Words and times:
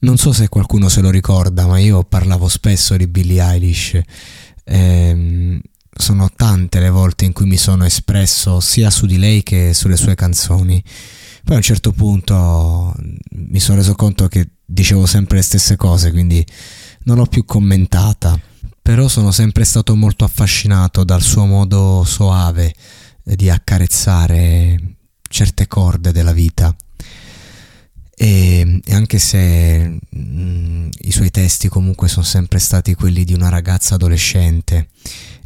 Non 0.00 0.16
so 0.16 0.32
se 0.32 0.48
qualcuno 0.48 0.88
se 0.88 1.00
lo 1.00 1.10
ricorda, 1.10 1.66
ma 1.66 1.78
io 1.78 2.04
parlavo 2.04 2.46
spesso 2.46 2.96
di 2.96 3.08
Billie 3.08 3.42
Eilish. 3.42 4.00
Ehm, 4.64 5.60
sono 5.90 6.30
tante 6.34 6.78
le 6.78 6.90
volte 6.90 7.24
in 7.24 7.32
cui 7.32 7.46
mi 7.46 7.56
sono 7.56 7.84
espresso 7.84 8.60
sia 8.60 8.90
su 8.90 9.06
di 9.06 9.18
lei 9.18 9.42
che 9.42 9.74
sulle 9.74 9.96
sue 9.96 10.14
canzoni. 10.14 10.82
Poi 11.42 11.54
a 11.54 11.58
un 11.58 11.64
certo 11.64 11.90
punto 11.92 12.94
mi 13.30 13.58
sono 13.58 13.78
reso 13.78 13.94
conto 13.96 14.28
che 14.28 14.50
dicevo 14.64 15.04
sempre 15.06 15.38
le 15.38 15.42
stesse 15.42 15.74
cose, 15.74 16.12
quindi 16.12 16.46
non 17.04 17.16
l'ho 17.16 17.26
più 17.26 17.44
commentata. 17.44 18.38
Però 18.80 19.08
sono 19.08 19.32
sempre 19.32 19.64
stato 19.64 19.96
molto 19.96 20.24
affascinato 20.24 21.02
dal 21.02 21.22
suo 21.22 21.44
modo 21.44 22.04
soave 22.04 22.72
di 23.22 23.50
accarezzare 23.50 24.96
certe 25.28 25.66
corde 25.66 26.12
della 26.12 26.32
vita. 26.32 26.74
Anche 28.98 29.20
se 29.20 29.78
mh, 29.78 30.00
mm, 30.18 30.88
i 31.02 31.12
suoi 31.12 31.30
testi 31.30 31.68
comunque 31.68 32.08
sono 32.08 32.24
sempre 32.24 32.58
stati 32.58 32.94
quelli 32.94 33.22
di 33.22 33.32
una 33.32 33.48
ragazza 33.48 33.94
adolescente 33.94 34.88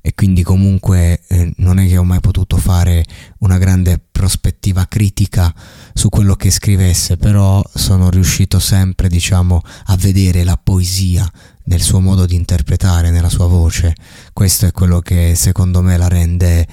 e 0.00 0.14
quindi 0.14 0.42
comunque 0.42 1.20
eh, 1.28 1.53
non 1.58 1.78
è 1.78 1.86
che 1.86 1.98
ho 1.98 2.03
mai 2.03 2.20
potuto 2.20 2.56
fare 2.56 3.05
una 3.41 3.58
grande 3.58 4.00
prospettiva 4.11 4.86
critica 4.86 5.55
su 5.92 6.08
quello 6.08 6.34
che 6.34 6.50
scrivesse, 6.50 7.19
però 7.19 7.62
sono 7.75 8.08
riuscito 8.08 8.58
sempre, 8.58 9.08
diciamo, 9.08 9.61
a 9.84 9.97
vedere 9.97 10.45
la 10.45 10.56
poesia 10.56 11.30
nel 11.64 11.83
suo 11.83 12.00
modo 12.00 12.25
di 12.25 12.34
interpretare, 12.34 13.11
nella 13.11 13.28
sua 13.28 13.48
voce. 13.48 13.95
Questo 14.33 14.64
è 14.64 14.73
quello 14.73 15.00
che 15.00 15.34
secondo 15.36 15.83
me 15.83 15.98
la 15.98 16.08
rende 16.08 16.67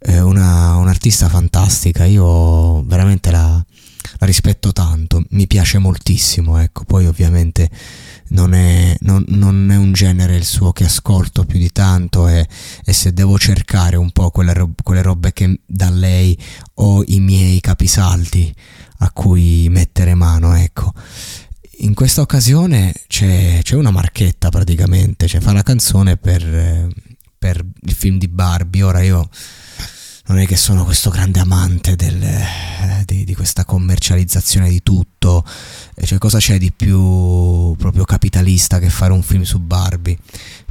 eh, 0.00 0.20
una, 0.20 0.74
un'artista 0.74 1.28
fantastica. 1.28 2.04
Io 2.04 2.82
veramente 2.82 3.30
la, 3.30 3.64
la 4.18 4.26
rispetto 4.26 4.72
tanto, 4.72 5.24
mi 5.30 5.46
piace 5.46 5.78
moltissimo, 5.78 6.58
ecco, 6.58 6.84
poi 6.84 7.06
ovviamente 7.06 7.70
non 8.28 8.54
è, 8.54 8.96
non, 9.00 9.24
non 9.28 9.70
è 9.70 9.76
un 9.76 9.92
genere 9.92 10.36
il 10.36 10.44
suo 10.44 10.72
che 10.72 10.84
ascolto 10.84 11.44
più 11.44 11.58
di 11.58 11.70
tanto 11.70 12.28
e, 12.28 12.46
e 12.84 12.92
se 12.92 13.12
devo 13.12 13.38
cercare 13.38 13.96
un 13.96 14.10
po' 14.10 14.30
quelle, 14.30 14.52
rob- 14.52 14.82
quelle 14.82 15.02
robe 15.02 15.32
che 15.32 15.60
da 15.66 15.90
lei 15.90 16.38
ho 16.74 17.02
i 17.06 17.20
miei 17.20 17.60
capisaldi 17.60 18.54
a 18.98 19.10
cui 19.10 19.68
mettere 19.70 20.14
mano, 20.14 20.54
ecco. 20.54 20.92
In 21.78 21.94
questa 21.94 22.20
occasione 22.20 22.92
c'è, 23.08 23.58
c'è 23.62 23.74
una 23.74 23.90
marchetta 23.90 24.48
praticamente, 24.48 25.26
cioè 25.26 25.40
fa 25.40 25.52
la 25.52 25.62
canzone 25.62 26.16
per, 26.16 26.88
per 27.36 27.64
il 27.82 27.92
film 27.92 28.16
di 28.16 28.28
Barbie, 28.28 28.82
ora 28.82 29.02
io 29.02 29.28
non 30.26 30.38
è 30.38 30.46
che 30.46 30.56
sono 30.56 30.84
questo 30.84 31.10
grande 31.10 31.40
amante 31.40 31.96
del, 31.96 32.22
eh, 32.22 33.02
di, 33.04 33.24
di, 33.24 33.34
questa 33.34 33.64
commercializzazione 33.64 34.70
di 34.70 34.82
tutto, 34.82 35.44
cioè 36.02 36.18
cosa 36.18 36.38
c'è 36.38 36.56
di 36.58 36.72
più 36.72 37.74
proprio 37.76 38.04
capitalista 38.04 38.78
che 38.78 38.88
fare 38.88 39.12
un 39.12 39.22
film 39.22 39.42
su 39.42 39.58
Barbie? 39.58 40.16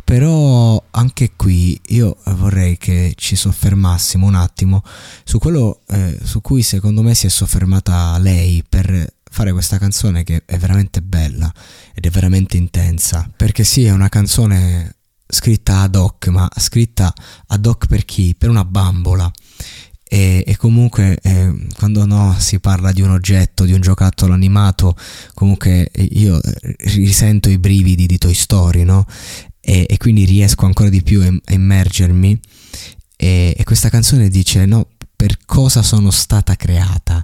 Però 0.04 0.84
anche 0.92 1.34
qui 1.36 1.80
io 1.88 2.18
vorrei 2.26 2.78
che 2.78 3.14
ci 3.16 3.36
soffermassimo 3.36 4.26
un 4.26 4.36
attimo 4.36 4.84
su 5.24 5.40
quello 5.40 5.82
eh, 5.88 6.20
su 6.22 6.42
cui 6.42 6.62
secondo 6.62 7.02
me 7.02 7.14
si 7.14 7.28
è 7.28 7.30
soffermata 7.30 8.18
lei 8.18 8.64
per 8.68 9.14
fare 9.24 9.52
questa 9.52 9.78
canzone 9.78 10.24
che 10.24 10.44
è 10.46 10.58
veramente 10.58 11.02
bella 11.02 11.52
ed 11.94 12.06
è 12.06 12.10
veramente 12.10 12.58
intensa, 12.58 13.30
perché 13.36 13.64
sì, 13.64 13.86
è 13.86 13.92
una 13.92 14.10
canzone 14.10 14.96
scritta 15.28 15.80
ad 15.80 15.96
hoc, 15.96 16.28
ma 16.28 16.50
scritta 16.58 17.14
ad 17.48 17.66
hoc 17.66 17.88
per 17.88 18.06
chi? 18.06 18.36
Per 18.38 18.50
una 18.50 18.66
bambola. 18.66 19.32
E, 20.14 20.44
e 20.46 20.58
comunque 20.58 21.18
eh, 21.24 21.52
quando 21.76 22.06
no, 22.06 22.36
si 22.38 22.60
parla 22.60 22.92
di 22.92 23.02
un 23.02 23.10
oggetto, 23.10 23.66
di 23.66 23.74
un 23.74 23.82
giocattolo 23.82 24.34
animato, 24.34 24.96
comunque 25.34 25.90
io 26.12 26.40
eh, 26.40 26.76
risento 26.80 27.50
i 27.50 27.58
brividi 27.58 28.06
di 28.06 28.20
Toy 28.20 28.34
Story, 28.34 28.84
no? 28.84 29.08
E, 29.60 29.88
e 29.90 29.98
quindi 29.98 30.26
riesco 30.26 30.66
ancora 30.66 30.90
di 30.90 31.02
più 31.02 31.22
a 31.22 31.54
immergermi. 31.54 32.40
E, 33.16 33.56
e 33.58 33.64
questa 33.64 33.90
canzone 33.90 34.30
dice: 34.30 34.66
No, 34.66 34.88
per 35.16 35.40
cosa 35.46 35.82
sono 35.82 36.12
stata 36.12 36.56
creata? 36.56 37.24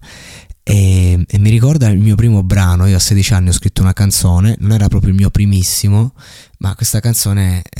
E, 0.63 1.25
e, 1.27 1.39
mi 1.39 1.49
ricorda 1.49 1.89
il 1.89 1.99
mio 1.99 2.15
primo 2.15 2.43
brano, 2.43 2.85
io 2.85 2.95
a 2.95 2.99
16 2.99 3.33
anni 3.33 3.49
ho 3.49 3.53
scritto 3.53 3.81
una 3.81 3.93
canzone, 3.93 4.55
non 4.59 4.71
era 4.71 4.87
proprio 4.87 5.09
il 5.09 5.17
mio 5.17 5.31
primissimo, 5.31 6.13
ma 6.59 6.75
questa 6.75 6.99
canzone 6.99 7.63
eh, 7.69 7.78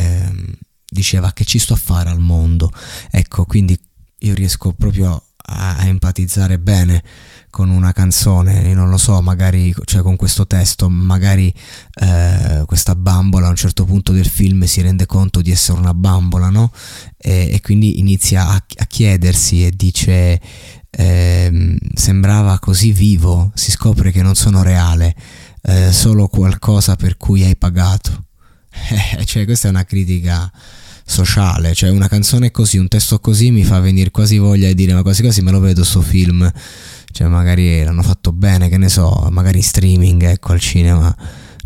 diceva 1.00 1.32
che 1.32 1.46
ci 1.46 1.60
sto 1.60 1.74
a 1.74 1.78
fare 1.78 2.10
al 2.10 2.20
mondo. 2.20 2.70
Ecco, 3.10 3.46
quindi 3.46 3.80
io 4.20 4.34
riesco 4.34 4.74
proprio 4.74 5.24
a, 5.38 5.86
empatizzare 5.86 6.60
bene 6.60 7.02
con 7.50 7.70
una 7.70 7.94
canzone, 7.94 8.74
non 8.74 8.90
lo 8.90 8.98
so, 8.98 9.22
magari 9.22 9.74
cioè 9.86 10.02
con 10.02 10.18
questo 10.18 10.46
testo, 10.46 10.90
magari 10.90 11.52
eh, 12.02 12.64
questa 12.66 12.96
bambola 12.96 13.48
a 13.48 13.50
un 13.50 13.56
certo 13.56 13.86
punto 13.86 14.12
del 14.12 14.28
film 14.28 14.66
si 14.66 14.82
rende 14.82 15.06
conto 15.06 15.42
di 15.42 15.52
essere 15.52 15.80
una 15.80 15.94
bambola, 15.94 16.50
no? 16.50 16.72
E, 17.18 17.50
e 17.52 17.62
quindi 17.62 18.00
inizia 18.00 18.50
a, 18.50 18.56
a, 18.56 18.86
chiedersi 18.86 19.66
e 19.66 19.72
dice 19.72 20.40
eh, 20.92 21.78
sembrava 21.94 22.60
così 22.60 22.92
vivo, 22.92 23.52
si 23.56 23.72
scopre 23.72 24.12
che 24.12 24.22
non 24.22 24.36
sono 24.36 24.62
reale, 24.62 25.16
eh, 25.64 25.92
solo 25.92 26.28
qualcosa 26.28 26.96
per 26.96 27.16
cui 27.18 27.44
hai 27.44 27.56
pagato. 27.56 28.26
Eh, 29.20 29.26
cioè, 29.26 29.46
questa 29.46 29.68
è 29.68 29.72
una 29.72 29.84
critica 29.84 30.50
sociale, 31.10 31.74
cioè 31.74 31.90
una 31.90 32.08
canzone 32.08 32.52
così, 32.52 32.78
un 32.78 32.88
testo 32.88 33.20
così 33.20 33.50
mi 33.50 33.64
fa 33.64 33.80
venire 33.80 34.12
quasi 34.12 34.38
voglia 34.38 34.68
di 34.68 34.76
dire 34.76 34.94
ma 34.94 35.02
quasi 35.02 35.22
quasi 35.24 35.42
me 35.42 35.50
lo 35.52 35.60
vedo 35.60 35.84
sto 35.84 36.02
film, 36.02 36.50
cioè 37.12 37.28
magari 37.28 37.84
l'hanno 37.84 38.04
fatto 38.04 38.32
bene, 38.32 38.70
che 38.70 38.78
ne 38.78 38.90
so, 38.90 39.28
magari 39.32 39.58
in 39.58 39.64
streaming, 39.64 40.22
ecco 40.24 40.52
al 40.52 40.60
cinema, 40.60 41.14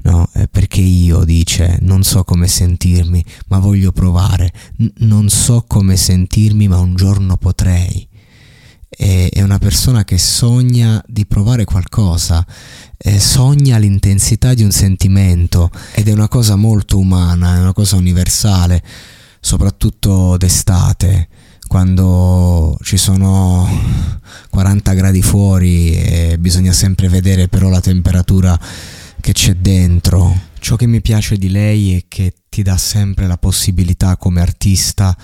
no? 0.03 0.29
Eh, 0.33 0.47
perché 0.47 0.79
io 0.79 1.25
dice 1.25 1.77
non 1.81 2.03
so 2.03 2.23
come 2.23 2.47
sentirmi, 2.47 3.23
ma 3.47 3.59
voglio 3.59 3.91
provare, 3.91 4.51
N- 4.77 4.91
non 4.99 5.27
so 5.29 5.65
come 5.67 5.97
sentirmi, 5.97 6.69
ma 6.69 6.79
un 6.79 6.95
giorno 6.95 7.35
potrei. 7.37 8.07
È 8.95 9.41
una 9.41 9.57
persona 9.57 10.03
che 10.03 10.19
sogna 10.19 11.03
di 11.07 11.25
provare 11.25 11.65
qualcosa, 11.65 12.45
sogna 13.17 13.79
l'intensità 13.79 14.53
di 14.53 14.61
un 14.61 14.69
sentimento 14.69 15.71
ed 15.95 16.07
è 16.07 16.11
una 16.11 16.27
cosa 16.27 16.55
molto 16.55 16.99
umana, 16.99 17.55
è 17.55 17.59
una 17.59 17.73
cosa 17.73 17.95
universale, 17.95 18.83
soprattutto 19.43 20.37
d'estate, 20.37 21.27
quando 21.67 22.77
ci 22.81 22.95
sono 22.95 23.67
40 24.49 24.93
gradi 24.93 25.21
fuori 25.21 25.93
e 25.93 26.37
bisogna 26.39 26.71
sempre 26.71 27.09
vedere 27.09 27.49
però 27.49 27.67
la 27.67 27.81
temperatura 27.81 28.57
che 29.19 29.33
c'è 29.33 29.55
dentro. 29.55 30.51
Ciò 30.59 30.77
che 30.77 30.87
mi 30.87 31.01
piace 31.01 31.35
di 31.35 31.49
lei 31.49 31.97
è 31.97 32.05
che 32.07 32.33
ti 32.47 32.63
dà 32.63 32.77
sempre 32.77 33.27
la 33.27 33.37
possibilità 33.37 34.15
come 34.15 34.39
artista 34.39 35.15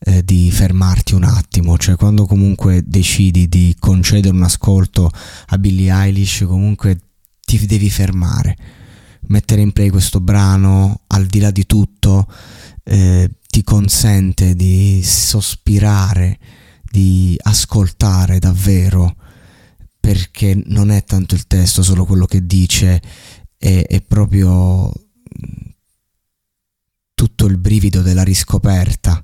eh, 0.00 0.24
di 0.24 0.50
fermarti 0.50 1.14
un 1.14 1.22
attimo, 1.22 1.78
cioè 1.78 1.94
quando 1.94 2.26
comunque 2.26 2.82
decidi 2.84 3.48
di 3.48 3.76
concedere 3.78 4.34
un 4.34 4.42
ascolto 4.42 5.08
a 5.46 5.58
Billie 5.58 5.92
Eilish, 5.92 6.44
comunque 6.48 6.98
ti 7.44 7.64
devi 7.64 7.90
fermare, 7.90 8.56
mettere 9.28 9.60
in 9.60 9.70
play 9.70 9.88
questo 9.88 10.18
brano 10.20 11.02
al 11.06 11.26
di 11.26 11.38
là 11.38 11.52
di 11.52 11.64
tutto, 11.64 12.26
eh, 12.82 13.30
consente 13.62 14.54
di 14.54 15.02
sospirare, 15.02 16.38
di 16.90 17.36
ascoltare 17.42 18.38
davvero, 18.38 19.16
perché 19.98 20.60
non 20.66 20.90
è 20.90 21.04
tanto 21.04 21.34
il 21.34 21.46
testo, 21.46 21.82
solo 21.82 22.04
quello 22.04 22.26
che 22.26 22.46
dice, 22.46 23.00
è, 23.56 23.84
è 23.86 24.00
proprio 24.02 24.92
tutto 27.14 27.46
il 27.46 27.58
brivido 27.58 28.00
della 28.00 28.22
riscoperta, 28.22 29.22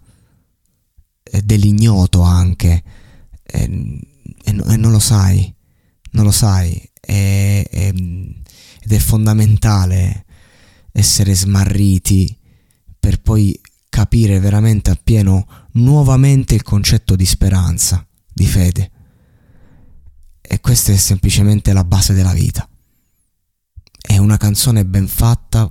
dell'ignoto 1.42 2.22
anche, 2.22 2.82
e, 3.42 3.62
e, 4.44 4.50
e 4.50 4.76
non 4.76 4.90
lo 4.90 4.98
sai, 4.98 5.54
non 6.10 6.24
lo 6.24 6.32
sai, 6.32 6.76
è, 7.00 7.66
è, 7.70 7.88
ed 7.88 8.92
è 8.92 8.98
fondamentale 8.98 10.24
essere 10.92 11.34
smarriti 11.34 12.36
per 12.98 13.20
poi 13.20 13.58
capire 13.94 14.40
veramente 14.40 14.90
appieno 14.90 15.46
nuovamente 15.74 16.56
il 16.56 16.64
concetto 16.64 17.14
di 17.14 17.24
speranza, 17.24 18.04
di 18.26 18.44
fede. 18.44 18.90
E 20.40 20.58
questa 20.58 20.90
è 20.90 20.96
semplicemente 20.96 21.72
la 21.72 21.84
base 21.84 22.12
della 22.12 22.32
vita. 22.32 22.68
E 23.96 24.18
una 24.18 24.36
canzone 24.36 24.84
ben 24.84 25.06
fatta 25.06 25.70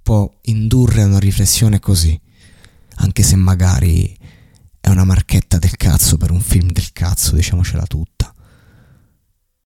può 0.00 0.32
indurre 0.42 1.02
a 1.02 1.06
una 1.06 1.18
riflessione 1.18 1.80
così, 1.80 2.18
anche 2.98 3.24
se 3.24 3.34
magari 3.34 4.16
è 4.78 4.88
una 4.88 5.04
marchetta 5.04 5.58
del 5.58 5.76
cazzo 5.76 6.16
per 6.16 6.30
un 6.30 6.40
film 6.40 6.70
del 6.70 6.92
cazzo, 6.92 7.34
diciamocela 7.34 7.86
tutta. 7.86 8.32